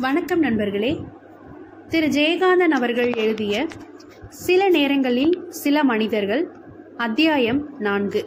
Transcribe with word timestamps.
வணக்கம் 0.00 0.38
நண்பர்களே. 0.38 1.00
திரு. 1.88 2.06
ஜெயகாந்தன் 2.06 2.70
அவர்கள் 2.70 3.12
எழுதிய 3.12 3.66
சில 4.28 4.68
நேரங்களில் 4.68 5.46
சில 5.48 5.84
மனிதர்கள் 5.84 6.52
அத்தியாயம் 6.96 7.68
நான்கு. 7.78 8.24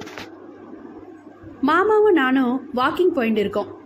மாமாவும் 1.62 2.14
நானும் 2.14 2.70
வாக்கிங் 2.76 3.08
போயிட்டு 3.08 3.40
இருக்கோம். 3.40 3.82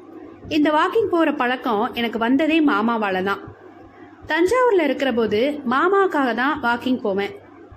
இந்த 0.48 0.72
வாக்கிங் 0.72 1.06
போகிற 1.06 1.34
பழக்கம் 1.34 1.94
எனக்கு 1.94 2.20
வந்ததே 2.20 2.62
மாமாவால் 2.62 3.24
தான் 3.24 3.40
தஞ்சாவூரில் 4.28 4.84
இருக்கிற 4.84 5.12
போது 5.12 5.62
மாமாவுக்காக 5.70 6.34
தான் 6.34 6.62
வாக்கிங் 6.62 7.02
போவேன். 7.02 7.32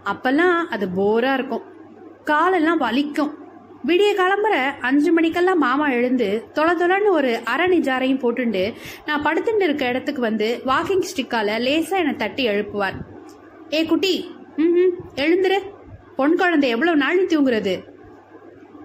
அப்போல்லாம் 0.05 0.65
அது 0.71 0.89
போராக 0.89 1.35
இருக்கும். 1.35 1.63
காலெல்லாம் 2.25 2.81
வலிக்கும். 2.81 3.48
விடிய 3.87 4.11
கிளம்புற 4.21 4.55
அஞ்சு 4.81 5.13
மணிக்கெல்லாம் 5.13 5.59
மாமா 5.59 5.91
எழுந்து 5.91 6.45
தொலை 6.53 6.75
தொலைன்னு 6.75 7.11
ஒரு 7.11 7.39
அரை 7.45 7.81
நிஜாரையும் 7.81 8.23
போட்டுண்டு 8.23 8.75
நான் 9.07 9.25
படுத்துட்டு 9.25 9.63
இருக்க 9.63 9.89
இடத்துக்கு 9.89 10.21
வந்து 10.21 10.61
வாக்கிங் 10.67 11.05
ஸ்டிக்கால 11.11 11.59
லேசா 11.67 11.91
என்னை 11.91 12.17
தட்டி 12.17 12.49
எழுப்புவார். 12.49 12.97
ஏ 13.73 13.85
குட்டி 13.85 14.35
ம் 14.57 14.95
எழுந்துரு. 15.15 15.59
பொன் 16.17 16.37
குழந்தை 16.37 16.69
எவ்வளவு 16.69 16.97
நாள் 16.97 17.27
தூங்குறது? 17.27 17.85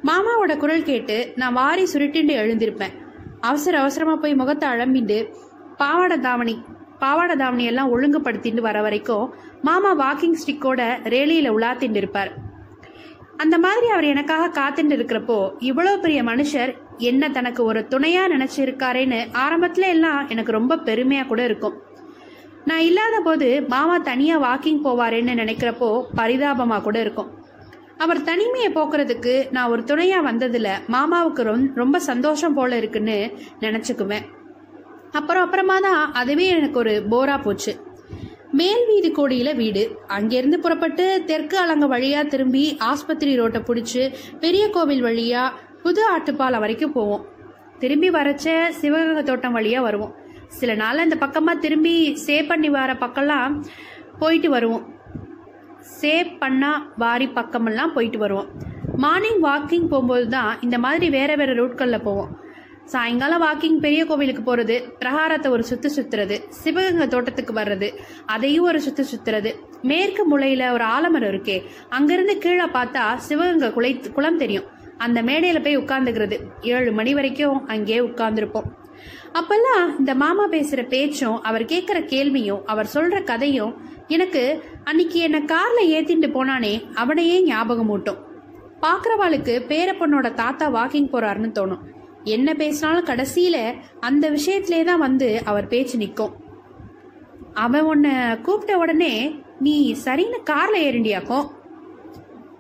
மாமாவோட 0.04 0.58
குரல் 0.58 0.84
கேட்டு 0.84 1.34
நான் 1.36 1.54
வாரி 1.54 1.84
சுருட்டிண்டு 1.94 2.36
எழுந்திருப்பேன். 2.44 2.96
அவசர 3.42 3.80
அவசரமா 3.80 4.16
போய் 4.16 4.36
முகத்தை 4.36 4.70
அழம்பிண்டு 4.70 5.34
பாவாடை 5.78 6.20
தாவணி 6.20 6.66
பாவாடை 7.00 7.36
தாவணி 7.36 7.64
எல்லாம் 7.66 7.92
ஒழுங்குபடுத்திட்டு 7.98 8.62
வர 8.62 8.82
வரைக்கும் 8.82 9.34
மாமா 9.62 9.92
வாக்கிங் 9.96 10.40
ஸ்டிக்கோட 10.46 10.82
ரேலியில 11.04 11.50
உலாத்திட்டு 11.58 11.96
இருப்பார். 11.96 12.43
அந்த 13.38 13.58
மாதிரி 13.58 13.88
அவர் 13.88 14.04
எனக்காக 14.04 14.52
காத்துட்டு 14.60 14.96
இருக்கிறப்போ 14.96 15.38
இவ்வளோ 15.60 16.00
பெரிய 16.00 16.24
மனுஷர் 16.24 16.72
என்ன 16.98 17.30
தனக்கு 17.30 17.64
ஒரு 17.64 17.88
துணையா 17.90 18.24
நினைச்சிருக்காரேன்னு 18.34 19.20
ஆரம்பத்துல 19.34 19.88
எல்லாம் 19.88 20.30
எனக்கு 20.30 20.52
ரொம்ப 20.52 20.76
பெருமையா 20.76 21.28
கூட 21.28 21.44
இருக்கும். 21.44 21.82
நான் 22.66 22.80
இல்லாத 22.80 23.20
போது 23.20 23.48
மாமா 23.68 23.98
தனியா 23.98 24.36
வாக்கிங் 24.44 24.84
போவாரேன்னு 24.84 25.34
நினைக்கிறப்போ 25.42 26.04
பரிதாபமா 26.16 26.82
கூட 26.82 27.00
இருக்கும். 27.00 27.32
அவர் 27.98 28.22
தனிமையை 28.22 28.70
போக்குறதுக்கு 28.74 29.52
நான் 29.52 29.70
ஒரு 29.70 29.82
துணையா 29.82 30.20
வந்ததுல 30.30 30.70
மாமாவுக்கு 30.88 31.42
ரொம் 31.44 31.76
ரொம்ப 31.76 32.00
சந்தோஷம் 32.00 32.54
போல 32.54 32.78
இருக்குன்னு 32.78 33.18
நினைச்சுக்குவேன். 33.60 34.26
அப்புறம் 35.12 35.44
அப்புறமா 35.44 35.80
தான் 35.80 36.14
அதுவே 36.14 36.48
எனக்கு 36.48 36.80
ஒரு 36.80 37.06
போரா 37.10 37.42
போச்சு. 37.42 37.74
மேல் 38.58 38.84
வீதி 38.88 39.10
கோடியில 39.12 39.56
வீடு. 39.56 39.84
அங்கிருந்து 40.08 40.60
புறப்பட்டு 40.60 41.24
தெற்கு 41.26 41.58
அலங்க 41.62 41.86
வழியா 41.94 42.28
திரும்பி 42.28 42.78
ஆஸ்பத்திரி 42.80 43.36
ரோட்டை 43.36 43.62
பிடிச்சி 43.62 44.14
பெரிய 44.40 44.70
கோவில் 44.70 45.04
வழியா 45.04 45.44
புது 45.84 46.02
ஆட்டுப்பாலம் 46.16 46.60
வரைக்கும் 46.60 46.92
போவோம். 46.92 47.26
திரும்பி 47.80 48.10
வரச்ச 48.10 48.70
சிவகங்கை 48.70 49.24
தோட்டம் 49.24 49.56
வழியா 49.56 49.80
வருவோம். 49.82 50.14
சில 50.48 50.74
நாள் 50.74 51.04
இந்த 51.04 51.16
பக்கமா 51.20 51.60
திரும்பி 51.60 52.18
சேவ் 52.28 52.48
பண்ணி 52.48 52.70
வர 52.70 52.94
பக்கம்லாம் 52.94 53.64
போயிட்டு 54.20 54.50
வருவோம். 54.50 54.86
சேவ் 56.02 56.38
பண்ணா 56.40 56.72
வாரி 56.98 57.28
பக்கமெல்லாம் 57.28 57.94
போயிட்டு 57.94 58.18
வருவோம். 58.18 58.50
மார்னிங் 58.96 59.42
வாக்கிங் 59.44 59.88
போகும்போது 59.88 60.28
தான் 60.28 60.58
இந்த 60.62 60.80
மாதிரி 60.80 61.10
வேற 61.10 61.36
வேற 61.36 61.54
ரூட்களில் 61.54 62.06
போவோம். 62.08 62.32
சாயங்காலம் 62.86 63.42
வாக்கிங் 63.42 63.80
பெரிய 63.80 64.06
கோவிலுக்கு 64.06 64.56
போறது 64.56 64.94
பிரகாரத்தை 65.00 65.48
ஒரு 65.48 65.64
சுத்து 65.70 65.90
சுத்துறது 65.96 66.50
சிவகங்கை 66.50 67.08
தோட்டத்துக்கு 67.08 67.54
வர்றது 67.54 68.00
அதையும் 68.26 68.64
ஒரு 68.64 68.80
சுத்து 68.80 69.04
சுத்துறது. 69.12 69.52
மேற்கு 69.82 70.24
முளையில 70.32 70.72
ஒரு 70.72 70.84
ஆலமரம் 70.84 71.30
இருக்கே 71.30 71.64
அங்கிருந்து 71.90 72.38
கீழே 72.38 72.64
பார்த்தா 72.64 73.16
சிவகங்கை 73.16 73.72
குலை 73.72 74.00
குளம் 74.14 74.38
தெரியும். 74.38 74.64
அந்த 74.98 75.24
மேடையில 75.24 75.64
போய் 75.64 75.78
உட்கார்ந்துக்கிறது. 75.78 76.40
ஏழு 76.62 76.92
மணி 76.92 77.14
வரைக்கும் 77.14 77.68
அங்கே 77.68 78.00
உட்கார்ந்துருப்போம். 78.00 78.70
அப்பெல்லாம் 79.34 80.00
இந்த 80.00 80.16
மாமா 80.16 80.48
பேசுற 80.48 80.88
பேச்சும் 80.88 81.42
அவர் 81.42 81.66
கேட்கிற 81.66 82.02
கேள்வியும் 82.02 82.66
அவர் 82.66 82.90
சொல்ற 82.94 83.24
கதையும் 83.24 83.74
எனக்கு 84.08 84.64
அன்னைக்கு 84.84 85.20
என்ன 85.20 85.40
கார்ல 85.40 85.82
ஏத்திட்டு 85.88 86.30
போனானே 86.36 86.94
அவனையே 86.94 87.44
ஞாபகம் 87.44 87.90
ஊட்டும். 87.90 88.22
பாக்குறவாளுக்கு 88.82 89.54
பேர 89.72 90.34
தாத்தா 90.34 90.70
வாக்கிங் 90.70 91.12
போறாருன்னு 91.14 91.52
தோணும். 91.60 91.84
என்ன 92.24 92.54
பேசினாலும் 92.54 93.06
கடைசியில 93.06 93.74
அந்த 94.00 94.30
விஷயத்திலே 94.30 94.84
தான் 94.84 95.00
வந்து 95.00 95.42
அவர் 95.46 95.68
பேச்சு 95.68 95.98
நிற்கும். 95.98 96.34
அவன் 97.54 97.84
உன்னை 97.84 98.36
கூப்பிட்ட 98.36 98.78
உடனே 98.78 99.42
நீ 99.60 99.94
சரின்னு 100.06 100.40
கார்ல 100.50 100.78
ஏறிண்டியாக்கும் 100.78 101.50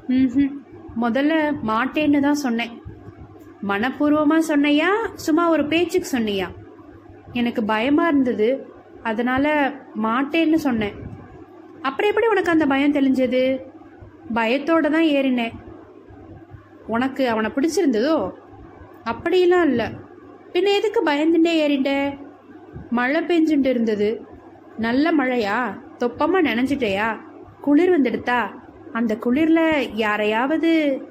ம் 0.09 0.61
முதல்ல 1.01 1.57
மாட்டேன்னு 1.67 2.19
தான் 2.19 2.33
சொன்னேன். 2.33 2.81
மனப்பூர்வமா 3.67 4.37
சொன்னையா? 4.47 4.89
சும்மா 5.13 5.49
ஒரு 5.49 5.67
பேச்சுக்கு 5.67 6.17
சொன்னியா? 6.17 6.47
எனக்கு 7.33 7.63
பயமா 7.63 8.07
இருந்தது. 8.07 8.67
அதனால 9.03 9.73
மாட்டேன்னு 10.03 10.55
சொன்னேன். 10.55 10.95
அப்புறம் 11.81 12.09
எப்படி 12.09 12.27
உனக்கு 12.27 12.51
அந்த 12.51 12.65
பயம் 12.65 12.93
தெளிஞ்சது? 12.93 13.61
பயத்தோட 14.33 14.89
தான் 14.89 15.09
ஏறினேன். 15.17 15.51
உனக்கு 16.87 17.29
அவனை 17.29 17.51
பிடிச்சிருந்ததோ? 17.55 18.33
அப்படியெல்லாம் 19.03 19.65
இல்லை. 19.65 19.85
பின்ன 20.53 20.75
எதுக்கு 20.75 21.03
பயந்துட்டே 21.03 21.45
ஏறிட்ட? 21.45 22.17
மழை 22.89 23.21
பெஞ்சுட்டு 23.21 23.65
இருந்தது. 23.65 24.25
நல்ல 24.77 25.11
மழையா? 25.11 25.79
தொப்பமா 25.97 26.41
நினைஞ்சிட்டேயா? 26.41 27.19
குளிர் 27.61 28.01
வந்துடுத்தா 28.01 28.49
அந்த 28.93 29.17
குளிர்ல 29.25 29.89
யாரையாவது 29.93 31.01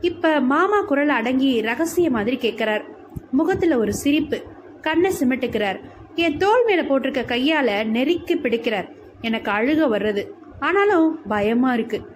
இப்ப 0.00 0.40
மாமா 0.40 0.80
குரல் 0.80 1.08
அடங்கி 1.08 1.60
ரகசிய 1.60 2.10
மாதிரி 2.10 2.36
கேட்குறார் 2.36 2.82
முகத்துல 3.30 3.78
ஒரு 3.78 3.94
சிரிப்பு. 3.94 4.42
கண்ணை 4.80 5.12
சிமிட்டுக்கிறார். 5.20 5.80
என் 6.14 6.36
தோல் 6.36 6.64
மேல 6.64 6.82
போட்டிருக்க 6.82 7.24
கையால 7.24 7.84
நெருக்கி 7.84 8.34
பிடிக்கிறார். 8.34 8.88
எனக்கு 9.20 9.50
அழுக 9.50 9.88
வர்றது. 9.88 10.26
ஆனாலும் 10.60 11.20
பயமா 11.28 11.74
இருக்கு. 11.74 12.13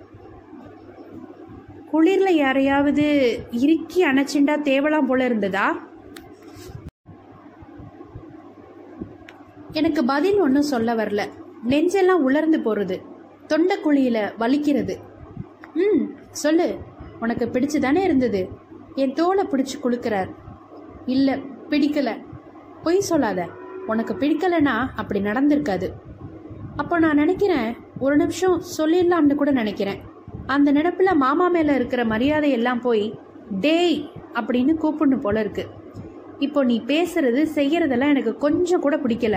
குளிர்ல 1.93 2.31
யாரையாவது 2.31 3.39
இறுக்கி 3.51 4.05
அணைச்சுண்டா 4.05 4.57
தேவலாம் 4.63 5.07
போல 5.07 5.25
இருந்ததா? 5.25 5.87
எனக்கு 9.73 10.05
பதில் 10.05 10.41
ஒன்றும் 10.41 10.63
சொல்ல 10.63 10.95
வரல. 10.95 11.29
நெஞ்செல்லாம் 11.69 12.23
உலர்ந்து 12.23 12.59
போறது. 12.59 13.03
தொண்டை 13.47 13.77
குழியில 13.77 14.33
வலிக்கிறது. 14.39 14.97
ம் 15.75 16.05
சொல்லு. 16.31 16.79
உனக்கு 17.21 17.47
பிடிச்சு 17.47 17.79
தானே 17.79 18.05
இருந்தது? 18.05 18.49
என் 18.95 19.13
தோலை 19.13 19.47
பிடிச்சு 19.47 19.85
குளுக்கிறார் 19.85 20.35
இல்லை 21.07 21.35
பிடிக்கல. 21.69 22.25
பொய் 22.83 23.01
சொல்லாத. 23.01 23.47
உனக்கு 23.87 24.15
பிடிக்கலனா 24.15 24.87
அப்படி 24.97 25.21
நடந்திருக்காது. 25.21 25.89
அப்போ 26.77 26.99
நான் 26.99 27.17
நினைக்கிறேன் 27.17 27.77
ஒரு 27.99 28.17
நிமிஷம் 28.17 28.63
சொல்லிடலாம்னு 28.79 29.35
கூட 29.35 29.51
நினைக்கிறேன். 29.51 30.08
அந்த 30.55 30.73
நினப்பில் 30.73 31.21
மாமா 31.23 31.47
மேலே 31.49 31.73
இருக்கிற 31.75 32.05
மரியாதை 32.05 32.51
எல்லாம் 32.51 32.81
போய் 32.81 33.05
டேய் 33.65 33.99
அப்படின்னு 34.35 34.73
கூப்பிடணும் 34.83 35.25
போல 35.25 35.41
இருக்கு. 35.41 35.65
இப்போ 36.39 36.61
நீ 36.65 36.77
பேசுறது 36.87 37.41
செய்யறதெல்லாம் 37.55 38.13
எனக்கு 38.15 38.33
கொஞ்சம் 38.37 38.83
கூட 38.85 38.97
பிடிக்கல. 38.97 39.37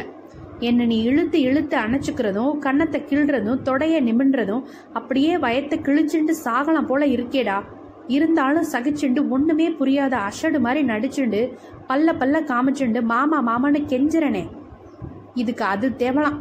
என்னை 0.59 0.85
நீ 0.85 0.97
இழுத்து 1.03 1.37
இழுத்து 1.41 1.75
அணைச்சிக்கிறதும் 1.77 2.57
கன்னத்தை 2.59 2.99
கிள்றதும் 3.09 3.61
தொடைய 3.67 3.95
நிமின்றதும் 4.07 4.63
அப்படியே 4.93 5.37
வயத்தை 5.37 5.77
கிழிச்சுண்டு 5.87 6.33
சாகலாம் 6.45 6.89
போல 6.91 7.05
இருக்கேடா. 7.05 7.57
இருந்தாலும் 8.07 8.69
சகிச்சுண்டு 8.73 9.21
ஒண்ணுமே 9.29 9.67
புரியாத 9.79 10.15
அஷடு 10.29 10.59
மாதிரி 10.59 10.81
நடிச்சுண்டு 10.87 11.41
பல்ல 11.89 12.13
பல்ல 12.21 12.39
காமிச்சுண்டு 12.51 13.01
மாமா 13.01 13.39
மாமான்னு 13.49 13.81
கெஞ்சிறனே. 13.91 14.43
இதுக்கு 15.33 15.63
அது 15.73 15.89
தேவலாம். 16.03 16.39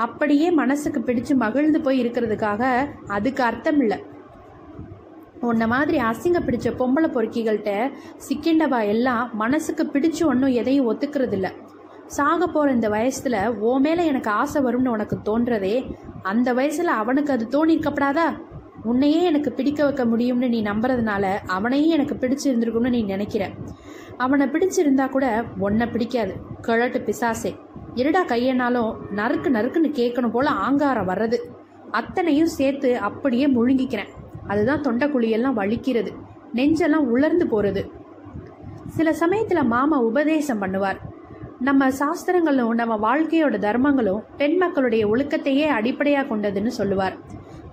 அப்படியே 0.00 0.50
மனசுக்கு 0.50 1.00
பிடிச்சு 1.00 1.34
மகிழ்ந்து 1.34 1.80
போய் 1.80 2.02
இருக்கிறதுக்காக 2.02 2.62
அதுக்கு 3.08 3.42
அர்த்தம் 3.42 3.80
இல்லை 3.80 3.98
உன்ன 5.40 5.66
மாதிரி 5.66 5.98
அசிங்க 5.98 6.38
பிடிச்ச 6.46 6.68
பொம்பளை 6.78 7.08
பொறுக்கிகள்கிட்ட 7.10 7.72
சிக்கிண்டவா 8.28 8.80
எல்லாம் 8.86 9.30
மனசுக்கு 9.34 9.84
பிடிச்சு 9.84 10.22
ஒன்றும் 10.26 10.56
எதையும் 10.60 10.88
ஒத்துக்கிறது 10.90 11.32
இல்லை 11.32 11.50
சாக 12.06 12.46
போகிற 12.46 12.72
இந்த 12.72 12.88
வயசில் 12.88 13.38
ஓ 13.60 13.72
மேலே 13.78 14.04
எனக்கு 14.06 14.30
ஆசை 14.30 14.60
வரும்னு 14.62 14.88
உனக்கு 14.88 15.16
தோன்றதே 15.24 15.74
அந்த 16.22 16.48
வயசில் 16.52 16.98
அவனுக்கு 17.00 17.32
அது 17.32 17.44
தோணிருக்கப்படாதா? 17.50 18.26
உன்னையே 18.82 19.20
எனக்கு 19.22 19.50
பிடிக்க 19.52 19.80
வைக்க 19.84 20.04
முடியும்னு 20.04 20.48
நீ 20.48 20.60
நம்புறதுனால 20.62 21.24
அவனையும் 21.46 21.94
எனக்கு 21.96 22.14
பிடிச்சிருந்துருக்கும்னு 22.14 22.94
நீ 22.94 23.00
நினைக்கிற. 23.02 23.44
அவனை 24.16 24.46
பிடிச்சிருந்தா 24.46 25.06
கூட 25.08 25.26
உன்னை 25.58 25.86
பிடிக்காது. 25.86 26.32
கிழட்டு 26.60 26.98
பிசாசே. 26.98 27.52
இருடா 28.00 28.22
கையனாலும் 28.32 28.90
நறுக்கு 29.16 29.48
நறுக்குன்னு 29.56 29.90
கேட்கணும் 30.00 30.34
போல 30.36 30.50
ஆங்காரம் 30.66 31.08
வர்றது. 31.08 31.38
அத்தனையும் 31.90 32.52
சேர்த்து 32.58 32.90
அப்படியே 33.08 33.46
முழுங்கிக்கிறேன். 33.46 34.10
அதுதான் 34.46 34.82
தொண்டைக்குழியெல்லாம் 34.82 35.58
வலிக்கிறது. 35.60 36.10
நெஞ்செல்லாம் 36.54 37.08
உலர்ந்து 37.14 37.46
போகிறது 37.46 37.82
சில 38.96 39.12
சமயத்தில் 39.12 39.70
மாமா 39.72 39.96
உபதேசம் 40.00 40.62
பண்ணுவார். 40.62 41.00
நம்ம 41.60 41.90
சாஸ்திரங்களும் 41.90 42.72
நம்ம 42.80 42.94
வாழ்க்கையோட 43.06 43.56
தர்மங்களும் 43.66 44.22
பெண் 44.36 44.56
மக்களுடைய 44.56 45.02
ஒழுக்கத்தையே 45.08 45.66
அடிப்படையாக 45.78 46.30
கொண்டதுன்னு 46.30 46.72
சொல்லுவார். 46.78 47.16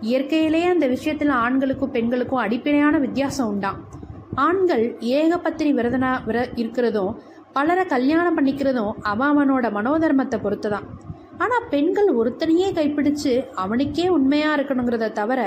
இயற்கையிலேயே 0.01 0.65
அந்த 0.65 0.87
விஷயத்தில் 0.87 1.31
ஆண்களுக்கும் 1.43 1.91
பெண்களுக்கும் 1.91 2.43
அடிப்படையான 2.45 2.97
வித்தியாசம் 2.97 3.47
உண்டாம். 3.47 3.79
ஆண்கள் 4.35 4.83
ஏகபத்தினி 4.99 5.71
விரதனா 5.77 6.11
விர 6.25 6.39
இருக்கிறதும் 6.55 7.13
பலரை 7.55 7.83
கல்யாணம் 7.93 8.37
பண்ணிக்கிறதும் 8.37 8.93
அவன் 9.11 9.29
அவனோட 9.31 9.65
மனோதர்மத்தை 9.77 10.37
பொறுத்து 10.41 10.69
தான் 10.69 10.87
ஆனால் 11.43 11.67
பெண்கள் 11.71 12.09
ஒருத்தனையே 12.19 12.67
கைப்பிடிச்சு 12.77 13.33
அவனுக்கே 13.63 14.05
உண்மையாக 14.15 14.55
இருக்கணுங்கிறத 14.57 15.09
தவிர 15.19 15.39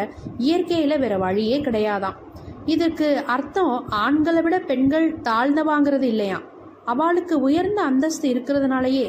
இயற்கையில் 0.47 1.00
வேற 1.02 1.14
வழியே 1.25 1.56
கிடையாதாம். 1.67 2.19
இதுக்கு 2.67 3.08
அர்த்தம் 3.35 3.75
ஆண்களை 4.05 4.43
விட 4.43 4.56
பெண்கள் 4.70 5.06
தாழ்ந்தவாங்கிறது 5.29 6.06
இல்லையாம் 6.12 6.44
அவளுக்கு 6.93 7.35
உயர்ந்த 7.41 7.81
அந்தஸ்து 7.82 8.26
இருக்கிறதுனாலயே 8.35 9.08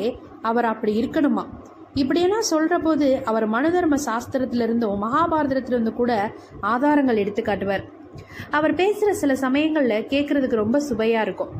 அவர் 0.49 0.67
அப்படி 0.71 0.93
இருக்கணுமா? 1.01 1.43
இப்படியெல்லாம் 2.01 2.49
சொல்ற 2.49 2.73
போது 2.79 3.07
அவர் 3.29 3.45
மனுதர்ம 3.49 3.95
சாஸ்திரத்திலிருந்தும் 4.07 5.01
மகாபாரதத்திலிருந்து 5.05 5.93
கூட 5.93 6.11
ஆதாரங்கள் 6.73 7.21
எடுத்து 7.23 7.41
காட்டுவார் 7.41 7.85
அவர் 8.57 8.73
பேசுற 8.73 9.09
சில 9.21 9.33
சமயங்கள்ல 9.45 9.95
கேட்கறதுக்கு 10.13 10.63
ரொம்ப 10.63 10.79
சுவையா 10.89 11.21
இருக்கும். 11.27 11.51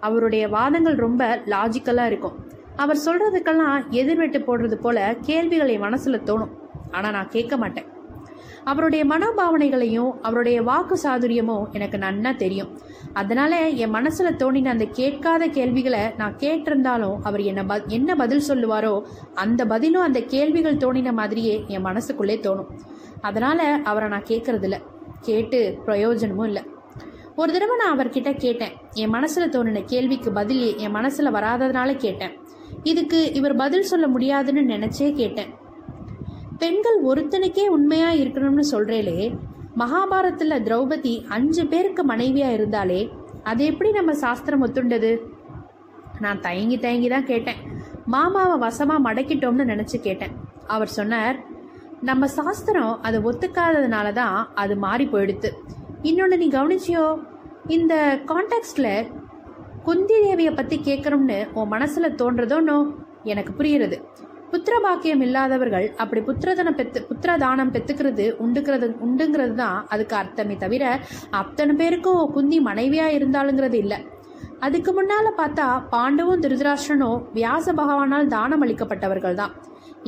அவருடைய 0.00 0.48
வாதங்கள் 0.48 0.94
ரொம்ப 0.94 1.42
லாஜிக்கலா 1.46 2.06
இருக்கும். 2.06 2.44
அவர் 2.76 2.98
சொல்றதுக்கெல்லாம் 3.04 3.82
எதிர்வெட்டு 3.90 4.44
போடுறது 4.44 4.74
போல 4.74 5.16
கேள்விகள் 5.20 5.68
என் 5.68 5.82
மனசுல 5.82 6.20
தோணும். 6.24 6.50
ஆனா 6.90 7.10
நான் 7.10 7.28
கேட்க 7.28 7.56
மாட்டேன். 7.56 7.84
அவருடைய 8.64 9.06
மனோபாவனைகளையும் 9.06 10.10
அவருடைய 10.22 10.62
வாக்கு 10.62 10.98
சாதுரியமும் 11.02 11.70
எனக்கு 11.70 11.98
நன்னா 11.98 12.36
தெரியும். 12.36 12.78
அதனால 13.12 13.68
என் 13.68 13.94
மனசுல 13.94 14.36
தோணின 14.36 14.64
அந்த 14.64 14.84
கேட்காத 14.84 15.46
கேள்விகளை 15.46 16.00
நான் 16.16 16.36
கேட்டிருந்தாலும் 16.36 17.16
அவர் 17.22 17.40
என்ன 17.40 17.64
ப- 17.64 17.82
என்ன 17.86 18.14
பதில் 18.14 18.42
சொல்லுவாரோ 18.48 19.02
அந்த 19.34 19.66
பதிலும் 19.66 20.02
அந்த 20.02 20.20
கேள்விகள் 20.20 20.76
தோணின 20.76 21.12
மாதிரியே 21.12 21.64
என் 21.66 21.84
மனசுக்குள்ளே 21.84 22.40
தோணும். 22.40 22.66
அதனால 23.20 23.80
அவரை 23.84 24.08
நான் 24.08 24.22
கேட்கறதில்ல. 24.22 24.78
கேட்டு 25.20 25.78
பிரயோஜனமும் 25.84 26.46
இல்லை. 26.46 26.62
ஒரு 27.40 27.50
தடவை 27.54 27.74
நான் 27.80 27.94
அவர்கிட்ட 27.96 28.30
கேட்டேன். 28.44 28.72
என் 29.02 29.12
மனசில் 29.14 29.52
தோணின 29.52 29.80
கேள்விக்கு 29.92 30.30
பதில் 30.38 30.64
என் 30.84 30.94
மனசில் 30.96 31.34
வராததுனால 31.36 31.90
கேட்டேன். 32.04 32.34
இதுக்கு 32.90 33.18
இவர் 33.38 33.54
பதில் 33.62 33.88
சொல்ல 33.90 34.06
முடியாதுன்னு 34.14 34.62
நினச்சே 34.72 35.08
கேட்டேன். 35.20 35.50
பெண்கள் 36.62 36.98
ஒருத்தனுக்கே 37.10 37.64
உண்மையாக 37.76 38.20
இருக்கணும்னு 38.22 38.64
சொல்கிறேலே 38.72 39.18
மகாபாரத்தில் 39.82 40.62
திரௌபதி 40.66 41.14
அஞ்சு 41.36 41.64
பேருக்கு 41.72 42.04
மனைவியாக 42.12 42.56
இருந்தாலே 42.58 43.00
அது 43.50 43.62
எப்படி 43.70 43.90
நம்ம 43.98 44.12
சாஸ்திரம் 44.24 44.64
ஒத்துண்டது? 44.66 45.12
நான் 46.24 46.44
தயங்கி 46.46 46.78
தயங்கி 46.84 47.08
தான் 47.14 47.30
கேட்டேன். 47.32 47.60
மாமாவை 48.14 48.56
வசமாக 48.66 49.04
மடக்கிட்டோம்னு 49.08 49.70
நினச்சி 49.72 49.98
கேட்டேன். 50.08 50.34
அவர் 50.74 50.96
சொன்னார் 50.98 51.38
நம்ம 52.08 52.26
சாஸ்திரம் 52.38 52.92
அதை 53.06 53.18
ஒத்துக்காததுனால 53.30 54.08
தான் 54.22 54.36
அது 54.62 54.74
மாறி 54.84 55.06
போயிடுத்து. 55.14 55.50
இன்னொன்று 56.08 56.36
நீ 56.42 56.46
கவனிச்சியோ? 56.52 57.02
இந்த 57.76 57.94
கான்டெக்ட்ல 58.28 58.88
குந்தி 59.86 60.16
தேவியை 60.24 60.52
பற்றி 60.58 60.76
கேட்குறோம்னு 60.86 61.36
உன் 61.58 61.70
மனசில் 61.72 62.16
தோன்றதோனோ 62.20 62.76
எனக்கு 63.32 63.52
புரியுறது 63.58 63.96
புத்திர 64.52 64.74
பாக்கியம் 64.84 65.22
இல்லாதவர்கள் 65.26 65.86
அப்படி 66.02 66.20
புத்திரதனம் 66.28 66.78
பெத்து 66.78 67.00
புத்திரதானம் 67.10 67.72
பெத்துக்கிறது 67.74 68.24
உண்டுக்கிறது 68.44 68.86
உண்டுங்கிறது 69.06 69.54
தான் 69.62 69.78
அதுக்கு 69.92 70.16
அர்த்தமே 70.20 70.56
தவிர 70.64 70.84
அத்தனை 71.40 71.74
பேருக்கும் 71.80 72.24
குந்தி 72.36 72.58
மனைவியாக 72.70 73.16
இருந்தாலுங்கிறது 73.18 73.78
இல்லை. 73.84 73.98
அதுக்கு 74.66 74.92
முன்னால 74.98 75.28
பார்த்தா 75.40 75.66
பாண்டவும் 75.94 76.42
திருதராஷ்டனும் 76.44 77.20
வியாச 77.38 77.72
பகவானால் 77.80 78.32
தானம் 78.36 78.64
அளிக்கப்பட்டவர்கள் 78.66 79.40
தான். 79.42 79.54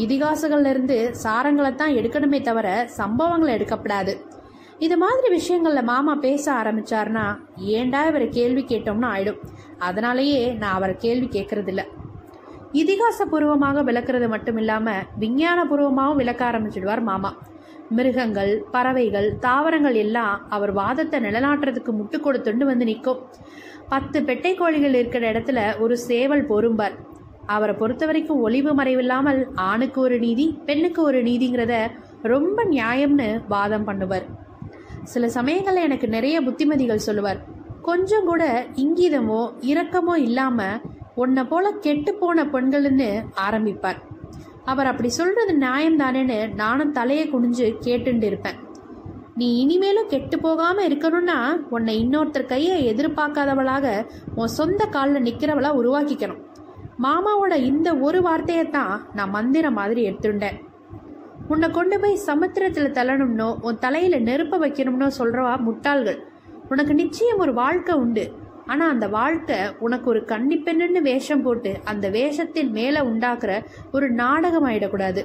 இதிகாசங்கள்லேருந்து 0.04 0.98
சாரங்களை 1.24 1.72
தான் 1.74 1.96
எடுக்கணுமே 2.00 2.40
தவிர 2.50 2.68
சம்பவங்களை 3.00 3.52
எடுக்கப்படாது. 3.58 4.14
இது 4.84 4.96
மாதிரி 5.02 5.28
விஷயங்கள்ல 5.38 5.80
மாமா 5.90 6.12
பேச 6.24 6.44
ஆரம்பிச்சாருன்னா 6.60 7.24
ஏன்டா 7.78 8.00
இவரை 8.10 8.26
கேள்வி 8.36 8.62
கேட்டோம்னு 8.70 9.06
ஆயிடும். 9.14 9.40
அதனாலேயே 9.88 10.40
நான் 10.60 10.76
அவரை 10.78 10.94
கேள்வி 11.04 11.28
கேட்கறதில்ல 11.36 11.82
இதிகாச 12.80 13.24
பூர்வமாக 13.32 13.82
விளக்குறது 13.88 14.26
மட்டும் 14.34 14.58
இல்லாம 14.62 14.94
விஞ்ஞான 15.22 15.58
பூர்வமாகவும் 15.70 16.20
விளக்க 16.22 16.42
ஆரம்பிச்சிடுவார் 16.50 17.02
மாமா. 17.10 17.30
மிருகங்கள் 17.96 18.52
பறவைகள் 18.74 19.28
தாவரங்கள் 19.46 19.96
எல்லாம் 20.04 20.34
அவர் 20.56 20.72
வாதத்தை 20.80 21.18
நிலநாட்டுறதுக்கு 21.26 21.92
முட்டு 21.98 22.18
கொடுத்துண்டு 22.26 22.66
வந்து 22.70 22.84
நிற்கும். 22.90 23.20
பத்து 23.92 24.18
பெட்டை 24.28 24.52
கோழிகள் 24.60 24.96
இருக்கிற 25.00 25.24
இடத்துல 25.32 25.58
ஒரு 25.84 25.96
சேவல் 26.08 26.44
பொறும்பார். 26.52 26.96
அவரை 27.54 27.74
பொறுத்த 27.80 28.04
வரைக்கும் 28.08 28.42
ஒளிவு 28.46 28.72
மறைவில்லாமல் 28.78 29.40
ஆணுக்கு 29.70 30.00
ஒரு 30.06 30.16
நீதி 30.24 30.46
பெண்ணுக்கு 30.68 31.02
ஒரு 31.10 31.20
நீதிங்கிறத 31.28 31.76
ரொம்ப 32.32 32.64
நியாயம்னு 32.76 33.28
வாதம் 33.54 33.86
பண்ணுவார். 33.88 34.26
சில 35.04 35.28
சமயங்களில் 35.28 35.82
எனக்கு 35.82 36.08
நிறைய 36.08 36.42
புத்திமதிகள் 36.42 37.06
சொல்லுவார். 37.06 37.40
கொஞ்சம் 37.82 38.24
கூட 38.24 38.66
இங்கீதமோ 38.76 39.40
இரக்கமோ 39.60 40.16
இல்லாம 40.16 40.66
உன்னை 41.14 41.44
போல 41.44 41.70
கெட்டு 41.70 42.14
போன 42.14 42.44
பெண்கள்னு 42.44 43.24
ஆரம்பிப்பார். 43.46 43.96
அவர் 44.64 44.86
அப்படி 44.86 45.08
சொல்றது 45.08 45.54
நியாயம் 45.54 45.98
தானேன்னு 45.98 46.54
நானும் 46.54 46.92
தலையை 46.92 47.28
குனிஞ்சு 47.28 47.66
கேட்டுண்டு 47.80 48.22
இருப்பேன். 48.22 48.58
நீ 49.34 49.60
இனிமேலும் 49.60 50.06
கெட்டு 50.06 50.38
போகாம 50.38 50.82
இருக்கணும்னா 50.88 51.36
உன்னை 51.68 51.94
இன்னொருத்தர் 52.04 52.46
கையை 52.46 52.94
எதிர்பார்க்காதவளாக 52.94 54.06
உன் 54.34 54.56
சொந்த 54.58 54.86
காலில் 54.86 55.24
நிற்கிறவளா 55.24 55.70
உருவாக்கிக்கணும். 55.80 56.42
மாமாவோட 57.02 57.54
இந்த 57.64 57.94
ஒரு 57.94 58.22
வார்த்தையை 58.22 58.70
தான் 58.70 59.08
நான் 59.14 59.30
மந்திரம் 59.30 59.72
மாதிரி 59.72 60.02
எடுத்துட்டேன் 60.10 60.58
உன்னை 61.52 61.68
கொண்டு 61.70 61.96
போய் 62.00 62.24
சமுத்திரத்தில் 62.28 62.94
தள்ளணும்னோ 62.98 63.48
உன் 63.60 63.80
தலையில் 63.84 64.24
நெருப்ப 64.24 64.58
வைக்கணும்னோ 64.64 65.08
சொல்கிறவா 65.18 65.54
முட்டாள்கள். 65.66 66.18
உனக்கு 66.68 66.94
நிச்சயம் 66.94 67.42
ஒரு 67.44 67.52
வாழ்க்கை 67.54 67.94
உண்டு. 67.94 68.24
ஆனால் 68.66 68.90
அந்த 68.90 69.06
வாழ்க்கை 69.16 69.56
உனக்கு 69.78 70.06
ஒரு 70.10 70.20
கன்னிப்பெண்ணுன்னு 70.26 71.00
வேஷம் 71.08 71.42
போட்டு 71.42 71.70
அந்த 71.84 72.06
வேஷத்தின் 72.10 72.70
மேலே 72.70 73.00
உண்டாக்குற 73.00 73.52
ஒரு 73.92 74.06
நாடகம் 74.20 74.66
ஆயிடக்கூடாது 74.66 75.22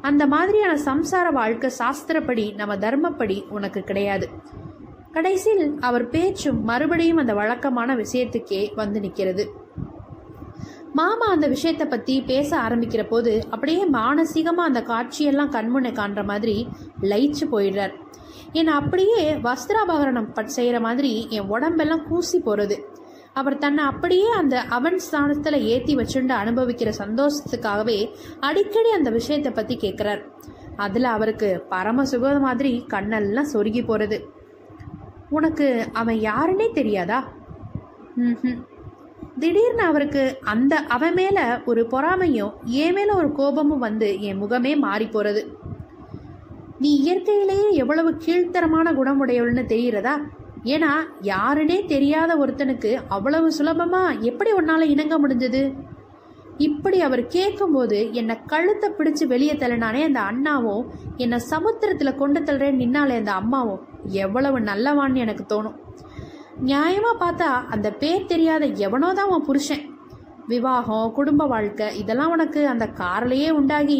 அந்த 0.00 0.24
மாதிரியான 0.26 0.74
சம்சார 0.88 1.26
வாழ்க்கை 1.32 1.70
சாஸ்திரப்படி 1.78 2.44
நம்ம 2.54 2.76
தர்மப்படி 2.76 3.36
உனக்கு 3.48 3.80
கிடையாது. 3.82 4.26
கடைசியில் 5.12 5.66
அவர் 5.80 6.04
பேச்சும் 6.08 6.60
மறுபடியும் 6.64 7.20
அந்த 7.22 7.32
வழக்கமான 7.34 7.96
விஷயத்துக்கே 7.96 8.62
வந்து 8.74 8.98
நிற்கிறது 9.00 9.44
மாமா 10.92 11.26
அந்த 11.26 11.48
விஷயத்தை 11.48 11.86
பற்றி 11.86 12.22
பேச 12.22 12.56
ஆரம்பிக்கிற 12.56 13.08
போது 13.08 13.42
அப்படியே 13.50 13.88
மானசீகமாக 13.90 14.68
அந்த 14.68 14.80
காட்சியெல்லாம் 14.80 15.50
கண்முனை 15.50 15.92
காண்ற 15.92 16.24
மாதிரி 16.24 16.66
லயிச்சு 17.02 17.44
போயிடுறார். 17.52 17.92
என்னை 18.52 18.72
அப்படியே 18.72 19.34
வஸ்திராபகரணம் 19.34 20.32
பட் 20.34 20.80
மாதிரி 20.80 21.26
என் 21.30 21.48
உடம்பெல்லாம் 21.48 22.08
கூசி 22.08 22.38
போகிறது 22.38 22.88
அவர் 23.32 23.58
தன்னை 23.58 23.84
அப்படியே 23.84 24.28
அந்த 24.28 24.60
அவன் 24.60 24.98
ஸ்தானத்தில் 24.98 25.62
ஏற்றி 25.62 25.96
வச்சுண்டு 25.96 26.34
அனுபவிக்கிற 26.34 26.92
சந்தோஷத்துக்காகவே 26.98 28.12
அடிக்கடி 28.40 28.90
அந்த 28.90 29.10
விஷயத்தை 29.10 29.52
பற்றி 29.52 29.76
கேட்குறார் 29.76 30.24
அதில் 30.76 31.04
அவருக்கு 31.04 31.66
பரம 31.68 32.04
சுக 32.04 32.38
மாதிரி 32.40 32.84
கண்ணெல்லாம் 32.88 33.50
சொருகி 33.52 33.86
போகிறது 33.86 34.28
உனக்கு 35.30 35.86
அவன் 35.92 36.16
யாருன்னே 36.16 36.72
தெரியாதா? 36.72 37.28
ம் 38.16 38.36
திடீர்னு 39.40 39.82
அவருக்கு 39.82 40.22
அந்த 40.52 40.74
அவன் 40.96 41.14
மேல 41.14 41.38
ஒரு 41.64 41.82
பொறாமையும் 41.90 42.52
என் 42.82 42.94
மேல 42.94 43.14
ஒரு 43.14 43.32
கோபமும் 43.32 43.84
வந்து 43.86 44.08
என் 44.20 44.40
முகமே 44.42 44.72
மாறி 44.78 45.06
போறது. 45.06 45.42
நீ 46.78 46.90
இயற்கையிலேயே 46.96 47.68
எவ்வளவு 47.82 48.10
கீழ்த்தரமான 48.24 48.92
குணமுடையவள்னு 48.92 49.64
தெரிகிறதா? 49.72 50.14
ஏன்னா 50.64 50.90
யாருனே 51.22 51.76
தெரியாத 51.86 52.36
ஒருத்தனுக்கு 52.36 52.90
அவ்வளவு 53.08 53.48
சுலபமா 53.58 54.02
எப்படி 54.20 54.50
உன்னால 54.52 54.88
இணங்க 54.94 55.16
முடிஞ்சது? 55.20 55.62
இப்படி 56.56 56.98
அவர் 57.00 57.22
கேட்கும்போது 57.26 57.98
என்னை 58.12 58.34
கழுத்தை 58.46 58.88
பிடிச்சு 58.90 59.24
வெளியே 59.26 59.52
தள்ளினானே 59.52 60.00
அந்த 60.02 60.20
அண்ணாவும் 60.20 60.82
என்னை 61.16 61.38
சமுத்திரத்தில் 61.38 62.18
கொண்டு 62.22 62.40
தள்ளுறேன்னு 62.40 62.82
நின்னாலே 62.82 63.16
அந்த 63.20 63.32
அம்மாவும் 63.32 63.84
எவ்வளவு 64.24 64.58
நல்லவான்னு 64.60 65.22
எனக்கு 65.26 65.44
தோணும். 65.52 65.78
நியாயமாக 66.68 67.14
பார்த்தா 67.22 67.50
அந்த 67.74 67.88
பேர் 68.00 68.26
தெரியாத 68.30 68.64
எவனோ 68.86 69.08
தான் 69.18 69.30
உன் 69.34 69.46
புருஷன். 69.46 69.84
விவாகம் 70.52 71.12
குடும்ப 71.18 71.42
வாழ்க்கை 71.52 71.86
இதெல்லாம் 72.00 72.32
உனக்கு 72.34 72.60
அந்த 72.72 72.86
கார்லேயே 73.00 73.50
உண்டாகி 73.58 73.98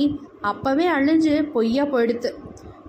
அப்போவே 0.50 0.86
அழிஞ்சு 0.96 1.34
பொய்யா 1.54 1.84
போயிடுத்து. 1.92 2.30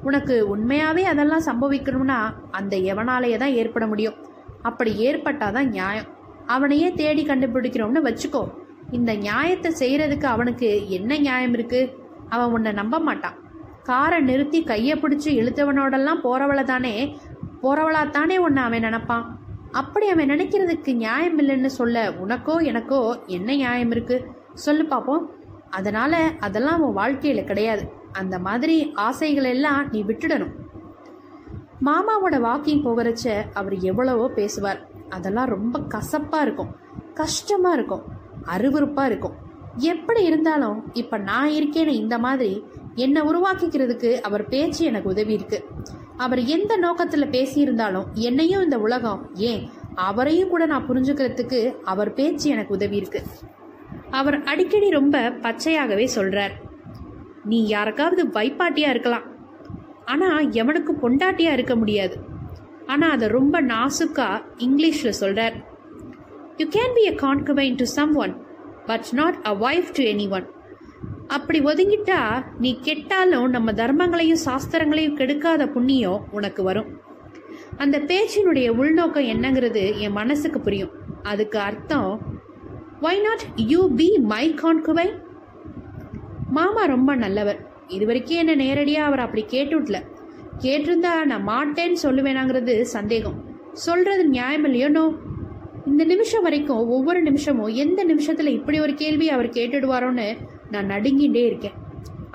உனக்கு 0.08 0.36
உண்மையாகவே 0.54 1.04
அதெல்லாம் 1.12 1.48
சம்பவிக்கணும்னா 1.50 2.20
அந்த 2.60 2.76
எவனாலேயே 2.92 3.38
தான் 3.44 3.58
ஏற்பட 3.62 3.86
முடியும். 3.92 4.18
அப்படி 4.70 4.92
ஏற்பட்டால் 5.08 5.56
தான் 5.58 5.72
நியாயம். 5.76 6.10
அவனையே 6.56 6.88
தேடி 7.02 7.24
கண்டுபிடிக்கிறோம்னு 7.26 8.02
வச்சுக்கோ. 8.08 8.44
இந்த 8.98 9.12
நியாயத்தை 9.26 9.72
செய்கிறதுக்கு 9.82 10.28
அவனுக்கு 10.36 10.70
என்ன 10.98 11.18
நியாயம் 11.26 11.56
இருக்குது 11.58 11.92
அவன் 12.36 12.54
உன்னை 12.56 12.72
நம்ப 12.82 12.96
மாட்டான். 13.10 13.38
காரை 13.90 14.20
நிறுத்தி 14.30 14.60
கையை 14.72 14.96
பிடிச்சி 15.04 15.30
இழுத்தவனோடெல்லாம் 15.42 16.24
போகிறவளை 16.26 16.66
தானே 16.74 16.96
போகிறவளா 17.64 18.02
தானே 18.18 18.36
உன்னை 18.46 18.62
அவன் 18.68 18.86
நினப்பான்? 18.88 19.26
அப்படி 19.72 20.10
அவன் 20.10 20.30
நினைக்கிறதுக்கு 20.30 20.94
நியாயம் 20.96 21.40
இல்லைன்னு 21.40 21.66
சொல்ல 21.66 22.12
உனக்கோ 22.12 22.64
எனக்கோ 22.64 23.20
என்ன 23.26 23.52
நியாயம் 23.52 23.92
இருக்கு? 23.92 24.26
சொல்லு 24.54 24.86
பார்ப்போம் 24.86 25.30
அதனால 25.70 26.32
அதெல்லாம் 26.40 26.82
உன் 26.82 26.98
வாழ்க்கையில 26.98 27.46
கிடையாது. 27.46 27.92
அந்த 28.12 28.40
மாதிரி 28.40 28.92
ஆசைகளை 28.94 29.52
எல்லாம் 29.52 29.90
நீ 29.92 30.04
விட்டுடணும். 30.04 30.54
மாமாவோட 31.86 32.36
வாக்கிங் 32.48 32.84
போகிறச்ச 32.88 33.46
அவர் 33.54 33.80
எவ்வளவோ 33.80 34.28
பேசுவார். 34.28 34.88
அதெல்லாம் 35.10 35.48
ரொம்ப 35.48 35.80
கசப்பாக 35.80 36.44
இருக்கும். 36.44 36.76
கஷ்டமாக 37.14 37.76
இருக்கும். 37.76 38.04
அருவருப்பாக 38.46 39.06
இருக்கும். 39.06 39.34
எப்படி 39.78 40.24
இருந்தாலும் 40.24 40.90
இப்போ 40.94 41.18
நான் 41.18 41.50
இருக்கேன்னு 41.50 41.88
இந்த 41.88 42.18
மாதிரி 42.18 42.66
என்னை 42.96 43.22
உருவாக்கிக்கிறதுக்கு 43.22 44.20
அவர் 44.20 44.48
பேச்சு 44.48 44.86
எனக்கு 44.86 45.10
உதவி 45.10 45.34
இருக்கு. 45.34 45.68
அவர் 46.18 46.46
எந்த 46.46 46.78
நோக்கத்தில் 46.78 47.30
பேசியிருந்தாலும் 47.30 48.06
என்னையும் 48.14 48.64
இந்த 48.64 48.80
உலகம் 48.80 49.32
ஏன்? 49.34 49.70
அவரையும் 49.96 50.50
கூட 50.50 50.66
நான் 50.66 50.90
புரிஞ்சுக்கிறதுக்கு 50.90 51.82
அவர் 51.82 52.14
பேச்சு 52.14 52.50
எனக்கு 52.50 52.74
உதவி 52.74 52.96
இருக்கு. 52.96 53.24
அவர் 54.12 54.44
அடிக்கடி 54.44 54.90
ரொம்ப 54.90 55.30
பச்சையாகவே 55.30 56.08
சொல்றார். 56.16 56.52
நீ 57.44 57.68
யாருக்காவது 57.68 58.28
வைப்பாட்டியா 58.28 58.90
இருக்கலாம். 58.90 59.24
ஆனா 60.06 60.40
எவனுக்கு 60.40 60.90
பொண்டாட்டியா 61.02 61.52
இருக்க 61.52 61.76
முடியாது. 61.76 62.20
ஆனா 62.86 63.10
அதை 63.10 63.28
ரொம்ப 63.28 63.62
நாசுக்கா 63.62 64.44
இங்கிலீஷ்ல 64.58 65.14
சொல்றார். 65.20 65.54
You 66.58 66.68
can 66.68 66.94
be 66.94 67.08
a 67.08 67.12
concubine 67.12 67.76
to 67.76 67.84
someone 68.16 68.46
but 68.86 69.06
not 69.12 69.46
a 69.46 69.52
wife 69.54 69.92
to 69.94 70.04
anyone 70.30 70.50
அப்படி 71.36 71.60
ஒதுங்கிட்டா 71.62 72.20
நீ 72.64 72.70
கெட்டாலும் 72.82 73.48
நம்ம 73.50 73.72
தர்மங்களையும் 73.72 74.44
சாஸ்திரங்களையும் 74.46 75.18
கெடுக்காத 75.20 75.68
புண்ணியம் 75.76 76.24
உனக்கு 76.32 76.62
வரும். 76.64 76.90
அந்த 77.84 77.98
பேச்சினுடைய 78.10 78.68
உள்நோக்கம் 78.80 79.30
என்னங்கிறது 79.34 79.84
என் 79.98 80.18
மனசுக்கு 80.20 80.60
புரியும். 80.60 80.94
அதுக்கு 81.24 81.58
அர்த்தம் 81.60 82.12
why 83.02 83.22
not 83.22 83.46
you 83.72 83.82
be 84.00 84.08
my 84.32 84.46
concubine 84.62 85.08
மாமா 86.58 86.84
ரொம்ப 86.86 87.12
நல்லவர். 87.16 87.60
இது 87.96 88.06
வரைக்கும் 88.10 88.42
என்ன 88.44 88.54
நேரடியாக 88.64 89.10
அவர் 89.10 89.26
அப்படி 89.26 89.44
கேட்டுவிட்ல 89.56 89.98
கேட்டிருந்தா 90.66 91.14
நான் 91.32 91.48
மாட்டேன்னு 91.48 92.00
சொல்லுவேனாங்கிறது 92.06 92.74
சந்தேகம். 92.96 93.38
சொல்றது 93.86 94.24
நியாயம் 94.36 94.66
இல்லையோனோ 94.68 95.04
இந்த 95.92 96.04
நிமிஷம் 96.12 96.46
வரைக்கும் 96.48 96.82
ஒவ்வொரு 96.96 97.20
நிமிஷமும் 97.28 97.72
எந்த 97.84 98.02
நிமிஷத்தில் 98.10 98.56
இப்படி 98.58 98.78
ஒரு 98.86 98.94
கேள்வி 99.02 99.28
அவர் 99.36 99.56
கேட்டுடுவாரோன்னு 99.58 100.28
நான் 100.74 100.92
நடுங்கிட்டே 100.94 101.44
இருக்கேன். 101.50 101.78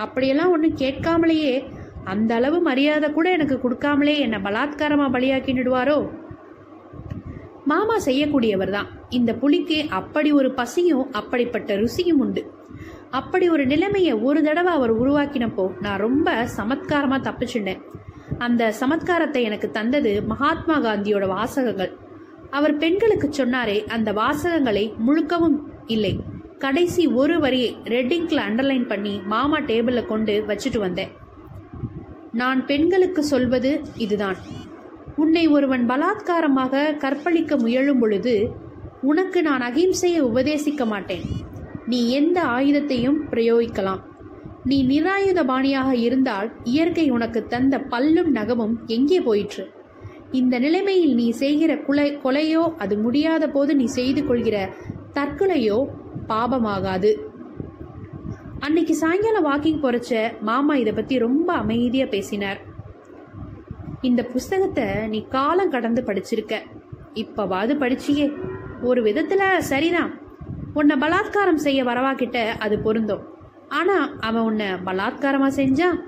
அப்படியெல்லாம் 0.05 0.53
ஒன்றும் 0.55 0.79
கேட்காமலேயே 0.83 1.55
அந்த 2.13 2.33
அளவு 2.39 2.59
மரியாதை 2.69 3.09
கூட 3.17 3.27
எனக்கு 3.37 3.57
கொடுக்காமலே 3.63 4.15
என்னை 4.25 4.39
பலாத்காரமாக 4.47 5.15
பலியாக்கிடுவாரோ 5.15 5.99
மாமா 7.71 7.95
செய்யக்கூடியவர் 8.07 8.73
தான். 8.75 8.89
இந்த 9.19 9.31
புலிக்கு 9.43 9.79
அப்படி 9.99 10.31
ஒரு 10.41 10.51
பசியும் 10.59 11.07
அப்படிப்பட்ட 11.21 11.71
ருசியும் 11.81 12.21
உண்டு. 12.25 12.43
அப்படி 13.19 13.47
ஒரு 13.55 13.65
நிலைமையை 13.73 14.13
ஒரு 14.29 14.41
தடவை 14.49 14.73
அவர் 14.79 14.93
உருவாக்கினப்போ 15.03 15.65
நான் 15.85 16.03
ரொம்ப 16.07 16.35
சமத்காரமாக 16.59 17.21
தப்பிச்சுட்டேன். 17.29 17.83
அந்த 18.47 18.63
சமத்காரத்தை 18.81 19.43
எனக்கு 19.49 19.71
தந்தது 19.79 20.13
மகாத்மா 20.33 20.77
காந்தியோட 20.87 21.27
வாசகங்கள். 21.35 21.93
அவர் 22.57 22.75
பெண்களுக்கு 22.83 23.29
சொன்னாரே 23.41 23.77
அந்த 23.97 24.13
வாசகங்களை 24.23 24.85
முழுக்கவும் 25.07 25.59
இல்லை. 25.95 26.15
கடைசி 26.65 27.03
ஒரு 27.21 27.35
வரியை 27.41 27.71
ரெட்டிங்கில் 27.95 28.43
அண்டர்லைன் 28.45 28.87
பண்ணி 28.91 29.15
மாமா 29.33 29.59
டேபிளில் 29.71 30.11
கொண்டு 30.11 30.35
வச்சுட்டு 30.49 30.79
வந்தேன். 30.79 31.13
நான் 32.41 32.61
பெண்களுக்கு 32.67 33.23
சொல்வது 33.25 33.71
இதுதான். 34.05 34.39
உன்னை 35.17 35.45
ஒருவன் 35.49 35.85
பலாத்காரமாக 35.91 36.93
கற்பழிக்க 37.03 37.57
முயலும் 37.57 37.99
பொழுது 37.99 38.35
உனக்கு 39.11 39.39
நான் 39.43 39.61
அகிம்சையை 39.61 40.21
உபதேசிக்க 40.31 40.85
மாட்டேன். 40.87 41.25
நீ 41.91 42.01
எந்த 42.21 42.39
ஆயுதத்தையும் 42.57 43.19
பிரயோகிக்கலாம். 43.33 44.03
நீ 44.71 44.79
நிராயுதபாணியாக 44.93 45.91
இருந்தால் 46.07 46.49
இயற்கை 46.65 47.07
உனக்கு 47.11 47.41
தந்த 47.55 47.75
பல்லும் 47.93 48.31
நகமும் 48.31 48.75
எங்கே 48.97 49.21
போயிற்று? 49.21 49.65
இந்த 50.33 50.55
நிலைமையில் 50.59 51.15
நீ 51.15 51.27
செய்கிற 51.43 51.73
குலை 51.87 52.09
கொலையோ 52.25 52.65
அது 52.85 52.95
முடியாத 52.97 53.45
போது 53.49 53.73
நீ 53.77 53.87
செய்து 53.99 54.23
கொள்கிற 54.25 54.57
தற்கொலையோ 55.19 55.79
பாபமாகாது. 56.29 57.15
அன்னைக்கு 58.59 58.95
சாயங்காலம் 58.95 59.47
வாக்கிங் 59.47 59.85
போறச்ச 59.85 60.41
மாமா 60.41 60.75
இதை 60.75 60.93
பத்தி 60.93 61.19
ரொம்ப 61.19 61.53
அமைதியா 61.53 62.07
பேசினார். 62.07 62.61
இந்த 64.01 64.25
புஸ்தகத்தை 64.25 65.09
நீ 65.09 65.27
காலம் 65.29 65.71
கடந்து 65.71 66.03
படிச்சிருக்க. 66.03 66.55
இப்பவாது 67.15 67.75
படிச்சியே. 67.75 68.33
ஒரு 68.83 69.03
விதத்துல 69.03 69.59
சரிதான். 69.59 70.19
உன்னை 70.75 70.97
பலாத்காரம் 70.97 71.55
செய்ய 71.55 71.85
வரவாக்கிட்ட 71.85 72.59
அது 72.59 72.79
பொருந்தும். 72.79 73.23
ஆனா 73.69 74.11
அவன் 74.21 74.43
உன்னை 74.43 74.67
பலாத்காரமா 74.67 75.49
செஞ்சான் 75.57 76.03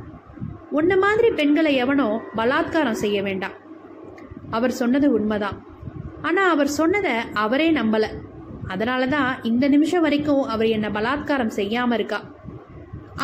உன்ன 0.71 0.97
மாதிரி 0.97 1.31
பெண்களை 1.31 1.75
எவனோ 1.75 2.21
பலாத்காரம் 2.37 3.01
செய்ய 3.03 3.23
வேண்டாம். 3.23 3.53
அவர் 4.51 4.71
சொன்னது 4.71 5.13
உண்மைதான். 5.13 5.67
ஆனா 6.23 6.51
அவர் 6.51 6.69
சொன்னதை 6.69 7.13
அவரே 7.33 7.73
நம்பலை. 7.73 8.09
அதனால 8.73 9.03
தான் 9.17 9.31
இந்த 9.51 9.65
நிமிஷம் 9.75 10.05
வரைக்கும் 10.07 10.43
அவர் 10.55 10.69
என்னை 10.77 10.91
பலாத்காரம் 10.97 11.57
செய்யாமல் 11.59 11.97
இருக்கா. 11.99 12.21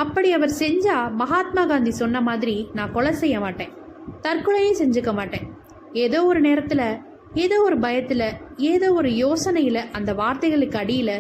அப்படி 0.03 0.29
அவர் 0.39 0.53
செஞ்சா 0.63 0.97
மகாத்மா 1.23 1.63
காந்தி 1.73 1.93
சொன்ன 2.03 2.21
மாதிரி 2.29 2.57
நான் 2.77 2.95
கொலை 2.97 3.13
செய்ய 3.23 3.37
மாட்டேன். 3.45 3.73
தற்கொலையும் 4.25 4.81
செஞ்சுக்க 4.81 5.13
மாட்டேன். 5.19 5.45
ஏதோ 6.05 6.21
ஒரு 6.31 6.41
நேரத்தில் 6.49 6.87
ஏதோ 7.45 7.57
ஒரு 7.69 7.77
பயத்தில் 7.85 8.27
ஏதோ 8.73 8.89
ஒரு 9.01 9.11
யோசனையில் 9.25 9.81
அந்த 9.99 10.11
வார்த்தைகளுக்கு 10.21 10.79
அடியில் 10.83 11.17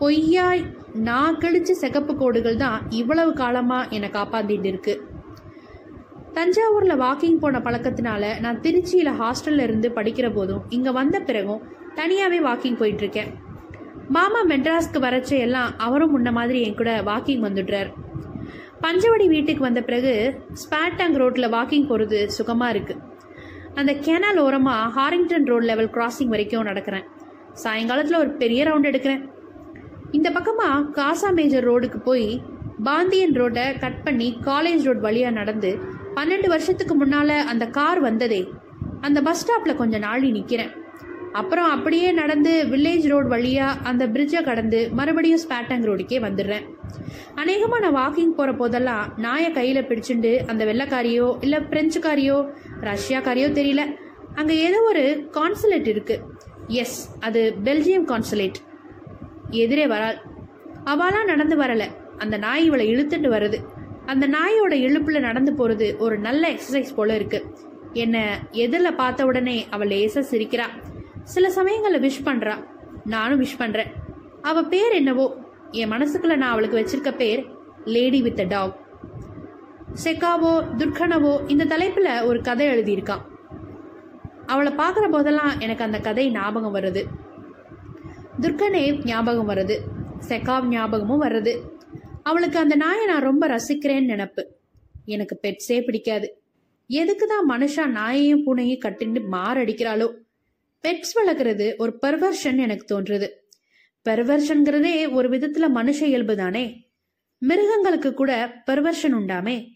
பொய்யாய் 0.00 0.62
நான் 1.08 1.38
கிழிச்ச 1.42 1.70
சிகப்பு 1.82 2.12
கோடுகள் 2.20 2.60
தான் 2.62 2.78
இவ்வளவு 3.00 3.32
காலமாக 3.40 3.90
என்னை 3.96 4.08
காப்பாத்திட்டு 4.14 4.68
இருக்கு. 4.72 4.94
தஞ்சாவூரில் 6.36 7.00
வாக்கிங் 7.04 7.40
போன 7.42 7.58
பழக்கத்தினால 7.66 8.24
நான் 8.44 8.60
திருச்சியில் 8.64 9.12
ஹாஸ்டல்ல 9.20 9.64
இருந்து 9.68 9.88
படிக்கிற 9.98 10.26
போதும் 10.36 10.64
இங்கே 10.76 10.92
வந்த 10.98 11.16
பிறகும் 11.28 11.64
தனியாகவே 11.98 12.38
வாக்கிங் 12.48 12.80
போயிட்டுருக்கேன் 12.80 13.30
மாமா 14.14 14.40
மெட்ராஸ்க்கு 14.44 14.98
வரச்ச 15.00 15.38
எல்லாம் 15.38 15.78
அவரும் 15.78 16.12
முன்ன 16.14 16.32
மாதிரி 16.32 16.62
என் 16.62 16.76
கூட 16.76 17.02
வாக்கிங் 17.02 17.42
வந்துடுறார். 17.46 17.90
பஞ்சவடி 18.82 19.26
வீட்டுக்கு 19.26 19.62
வந்த 19.62 19.82
பிறகு 19.82 20.40
ஸ்பாட்டாங் 20.62 21.16
ரோட்ல 21.22 21.48
வாக்கிங் 21.56 21.88
போறது 21.90 22.28
சுகமா 22.38 22.68
இருக்கு. 22.68 22.96
அந்த 23.74 23.92
கேனால் 23.92 24.40
ஓரமா 24.44 24.74
ஹாரிங்டன் 24.96 25.44
ரோட் 25.44 25.62
லெவல் 25.62 25.90
கிராசிங் 25.90 26.26
வரைக்கும் 26.26 26.66
நடக்கிறேன். 26.66 27.06
சாயங்காலத்துல 27.64 28.16
ஒரு 28.16 28.30
பெரிய 28.30 28.64
ரவுண்ட் 28.64 28.90
எடுக்கிறேன். 28.90 29.28
இந்த 30.10 30.30
பக்கமா 30.30 30.68
காசா 30.92 31.32
மேஜர் 31.32 31.70
ரோடுக்கு 31.70 31.96
போய் 31.96 32.42
பாந்தியன் 32.84 33.34
ரோட்டை 33.34 33.78
கட் 33.78 34.04
பண்ணி 34.04 34.38
காலேஜ் 34.44 34.82
ரோட் 34.82 35.02
வழியா 35.02 35.30
நடந்து 35.30 35.78
பன்னெண்டு 36.14 36.46
வருஷத்துக்கு 36.46 37.04
முன்னால 37.04 37.26
அந்த 37.26 37.66
கார் 37.66 38.00
வந்ததே 38.00 38.52
அந்த 39.00 39.22
பஸ் 39.22 39.42
ஸ்டாப்ல 39.42 39.74
கொஞ்சம் 39.74 40.00
நாளி 40.00 40.32
நிக்கிறேன். 40.32 40.78
அப்புறம் 41.38 41.68
அப்படியே 41.74 42.08
நடந்து 42.12 42.52
வில்லேஜ் 42.72 43.06
ரோடு 43.10 43.28
வழியாக 43.28 43.80
அந்த 43.90 44.04
பிரிட்ஜை 44.14 44.40
கடந்து 44.48 44.80
மறுபடியும் 44.98 45.42
ஸ்பேட்டங் 45.42 45.84
ரோடுக்கே 45.88 46.18
வந்துடுறேன். 46.26 46.64
அநேகமாக 47.42 47.80
நான் 47.84 47.98
வாக்கிங் 47.98 48.34
போகிற 48.38 48.52
போதெல்லாம் 48.60 49.04
நாயை 49.24 49.50
கையில் 49.58 49.86
பிடிச்சிண்டு 49.90 50.32
அந்த 50.50 50.64
வெள்ளைக்காரியோ 50.70 51.28
இல்லை 51.44 51.60
பிரெஞ்சுக்காரியோ 51.72 52.38
ரஷ்யாக்காரியோ 52.90 53.48
தெரியல. 53.58 53.84
அங்கே 54.34 54.56
ஏதோ 54.66 54.80
ஒரு 54.90 55.04
கான்சுலேட் 55.38 55.88
இருக்குது 55.94 56.24
எஸ் 56.82 56.98
அது 57.28 57.40
பெல்ஜியம் 57.66 58.08
கான்சுலேட் 58.10 58.60
எதிரே 59.62 59.86
வராள். 59.94 60.18
அவளாம் 60.92 61.30
நடந்து 61.32 61.56
வரலை. 61.64 61.88
அந்த 62.18 62.36
நாய் 62.46 62.66
இவளை 62.68 62.84
இழுத்துட்டு 62.92 63.28
வருது. 63.36 63.58
அந்த 64.06 64.24
நாயோட 64.36 64.74
இழுப்பில் 64.86 65.26
நடந்து 65.26 65.52
போகிறது 65.54 65.88
ஒரு 66.04 66.16
நல்ல 66.18 66.42
எக்ஸசைஸ் 66.54 66.96
போல 66.96 67.18
இருக்குது 67.18 67.48
என்னை 68.02 68.22
எதிரில் 68.64 68.98
பார்த்த 69.00 69.26
உடனே 69.28 69.56
அவள் 69.74 69.90
லேசாக 69.92 70.24
சிரிக்கிறாள் 70.30 70.74
சில 71.30 71.50
சமயங்களில் 71.50 72.02
விஷ் 72.02 72.26
பண்ணுறா 72.26 72.56
நானும் 73.04 73.40
விஷ் 73.40 73.58
பண்ணுறேன் 73.58 73.90
அவள் 74.42 74.66
பேர் 74.66 74.92
என்னவோ? 74.92 75.26
என் 75.70 75.90
மனசுக்குள்ள 75.92 76.36
நான் 76.36 76.50
அவளுக்கு 76.50 76.78
வச்சிருக்க 76.78 77.16
பேர் 77.16 77.46
லேடி 77.84 78.22
வித் 78.22 78.48
டாக் 78.48 78.78
செக்காவோ 80.04 80.52
துர்கனவோ 80.78 81.50
இந்த 81.50 81.64
தலைப்பில் 81.64 82.20
ஒரு 82.20 82.40
கதை 82.40 82.66
எழுதியிருக்கான் 82.68 83.24
அவளை 84.46 84.72
பார்க்குற 84.72 85.10
போதெல்லாம் 85.10 85.60
எனக்கு 85.60 85.84
அந்த 85.84 85.98
கதை 86.00 86.30
ஞாபகம் 86.30 86.74
வருது. 86.74 87.02
துர்கனே 88.40 89.04
ஞாபகம் 89.04 89.48
வருது. 89.48 89.76
செக்காவ் 90.28 90.64
ஞாபகமும் 90.64 91.22
வருது. 91.22 91.52
அவளுக்கு 92.22 92.58
அந்த 92.58 92.74
நாயை 92.74 93.06
நான் 93.06 93.22
ரொம்ப 93.22 93.48
ரசிக்கிறேன்னு 93.48 94.12
நினப்பு. 94.12 94.44
எனக்கு 95.04 95.40
பெட்ஸே 95.42 95.84
பிடிக்காது. 95.84 96.42
எதுக்கு 96.86 97.26
தான் 97.26 97.48
மனுஷா 97.48 97.84
நாயையும் 97.98 98.42
பூனையும் 98.46 98.82
கட்டிண்டு 98.84 99.22
மாரடிக்கிறாளோ? 99.32 100.08
பெட்ஸ் 100.80 101.18
வளர்க்குறது 101.18 101.76
ஒரு 101.76 101.98
பெர்வர்ஷன் 102.02 102.58
எனக்கு 102.58 102.84
தோன்றுது. 102.86 103.28
பெர்வர்ஷன்கிறதே 104.08 105.12
ஒரு 105.12 105.28
விதத்துல 105.28 105.68
மனுஷ 105.74 106.02
இயல்பு 106.02 106.36
தானே. 106.36 106.90
மிருகங்களுக்கு 107.38 108.14
கூட 108.14 108.62
பெர்வர்ஷன் 108.66 109.14
உண்டாமே. 109.14 109.66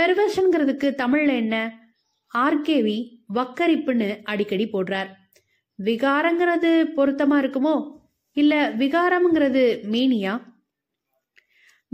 பெர்வர்ஷன்கிறதுக்கு 0.00 0.94
தமிழ்ல 0.96 1.36
என்ன? 1.36 1.78
ஆர்கேவி 2.34 3.18
வக்கரிப்புன்னு 3.34 4.22
அடிக்கடி 4.22 4.68
போடுறார். 4.72 5.08
விகாரங்கிறது 5.82 6.86
பொருத்தமா 6.96 7.38
இருக்குமோ? 7.38 8.00
இல்ல 8.32 8.74
விகாரம்ங்கிறது 8.74 9.78
மீனியா? 9.92 10.42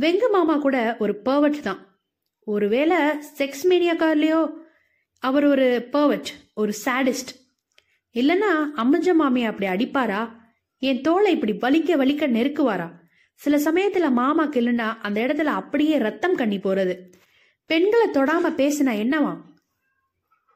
வெங்க 0.00 0.30
மாமா 0.32 0.56
கூட 0.56 0.96
ஒரு 0.98 1.20
பர்வட் 1.24 1.60
தான். 1.60 2.00
ஒருவேளை 2.40 2.96
செக்ஸ் 3.38 3.66
மீனியாக்கார்லயோ 3.68 4.50
அவர் 5.18 5.44
ஒரு 5.44 5.88
பர்வட் 5.92 6.26
ஒரு 6.54 6.72
சாடிஸ்ட் 6.84 7.47
இல்லைன்னா 8.18 8.52
அம்மஞ்ச 8.76 9.14
மாமி 9.14 9.44
அப்படி 9.44 9.66
அடிப்பாரா? 9.66 10.30
என் 10.78 11.00
தோலை 11.00 11.40
இப்படி 11.40 11.52
வலிக்க 11.52 11.96
வலிக்க 11.96 12.26
நெருக்குவாரா? 12.26 12.92
சில 13.34 13.56
சமயத்துல 13.56 14.10
மாமா 14.10 14.48
கிள்ளுனா 14.48 14.86
அந்த 15.02 15.20
இடத்துல 15.20 15.52
அப்படியே 15.60 15.98
ரத்தம் 15.98 16.34
கண்ணி 16.34 16.56
போறது. 16.56 17.00
பெண்களை 17.66 18.08
தொடாம 18.08 18.48
பேசினா 18.48 19.04
என்னவா? 19.04 19.40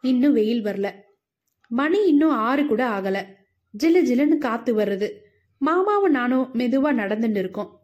இன்னும் 0.00 0.32
வெயில் 0.32 0.64
வரல. 0.64 0.90
மணி 1.68 2.06
இன்னும் 2.06 2.30
ஆறு 2.30 2.66
கூட 2.66 2.88
ஆகல. 2.88 3.26
ஜில்லு 3.82 4.02
ஜில்லுன்னு 4.04 4.38
காத்து 4.38 4.78
வருது 4.78 5.10
மாமாவும் 5.58 6.10
நானும் 6.10 6.50
மெதுவா 6.54 6.90
நடந்துட்டு 6.98 7.38
இருக்கோம். 7.38 7.80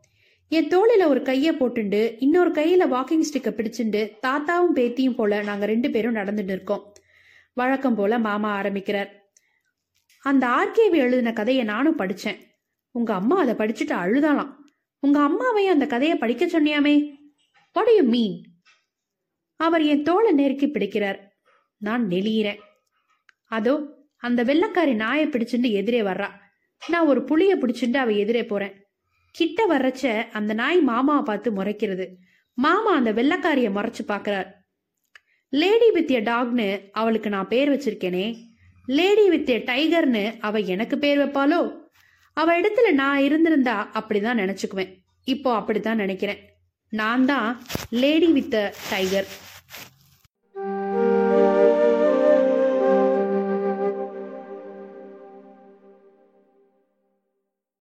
என் 0.49 0.69
தோளில 0.69 1.07
ஒரு 1.07 1.21
கைய 1.21 1.53
போட்டுண்டு 1.53 2.17
இன்னொரு 2.19 2.51
கையில 2.51 2.95
வாக்கிங் 2.95 3.25
ஸ்டிக்கை 3.33 3.53
பிடிச்சிண்டு 3.55 4.11
தாத்தாவும் 4.27 4.75
பேத்தியும் 4.75 5.15
போல 5.15 5.43
நாங்க 5.43 5.67
ரெண்டு 5.67 5.91
பேரும் 5.91 6.15
நடந்துட்டு 6.15 6.53
இருக்கோம். 6.53 6.93
வழக்கம் 7.55 7.95
போல 7.95 8.19
மாமா 8.19 8.51
ஆரம்பிக்கிறார். 8.53 9.18
அந்த 10.29 10.45
ஆர்கேவி 10.49 10.99
எழுதின 11.05 11.33
கதையை 11.33 11.65
நானும் 11.65 11.99
படிச்சேன். 11.99 12.39
உங்க 12.91 13.15
அம்மா 13.15 13.37
அதை 13.39 13.55
படிச்சுட்டு 13.55 13.95
அழுதாலாம் 14.03 14.53
உங்க 14.99 15.19
அம்மாவையும் 15.21 15.75
அந்த 15.75 15.87
கதையை 15.87 16.17
படிக்க 16.17 16.47
சொன்னியாமே? 16.47 16.95
வாட் 17.73 17.91
யூ 17.97 18.03
மீன் 18.03 18.37
அவர் 19.57 19.83
என் 19.83 20.03
தோலை 20.03 20.33
நெருக்கி 20.33 20.67
பிடிக்கிறார். 20.67 21.19
நான் 21.77 22.09
நெளியிறேன். 22.09 22.61
அதோ 23.49 23.75
அந்த 24.17 24.45
வெள்ளக்காரி 24.45 24.95
நாயை 24.95 25.27
பிடிச்சுட்டு 25.27 25.71
எதிரே 25.71 26.01
வர்றா. 26.01 26.29
நான் 26.89 27.07
ஒரு 27.07 27.21
புளிய 27.25 27.57
பிடிச்சிட்டு 27.57 27.97
அவ 27.97 28.11
எதிரே 28.13 28.45
போறேன். 28.45 28.75
கிட்ட 29.31 29.67
வர்றச்ச 29.67 30.31
அந்த 30.31 30.53
நாய் 30.55 30.81
மாமாவை 30.81 31.23
பார்த்து 31.23 31.51
முறைக்கிறது. 31.53 32.07
மாமா 32.59 32.93
அந்த 32.95 33.13
வெள்ளக்காரிய 33.13 33.69
முறைச்சு 33.77 34.03
பாக்குறார் 34.09 34.49
லேடி 35.49 35.91
வித் 35.91 36.11
எ 36.11 36.21
டாக்னு 36.21 36.69
அவளுக்கு 36.93 37.29
நான் 37.31 37.49
பேர் 37.49 37.71
வச்சிருக்கேனே. 37.71 38.27
லேடி 38.89 39.29
வித் 39.29 39.51
எ 39.51 39.59
டைகர்னு 39.59 40.37
அவ 40.41 40.59
எனக்கு 40.59 40.99
பேர் 40.99 41.19
வைப்பாளோ? 41.19 41.71
அவ 42.33 42.61
இடத்துல 42.61 42.91
நான் 42.93 43.19
இருந்திருந்தா 43.19 43.91
அப்படிதான் 43.95 44.41
நினைச்சுக்குவேன். 44.43 44.93
இப்போ 45.25 45.55
அப்படித்தான் 45.55 45.97
நினைக்கிறேன். 45.97 46.41
நான் 46.93 47.25
தான் 47.25 47.63
லேடி 47.91 48.27
வித் 48.27 48.57
டைகர். 48.91 49.29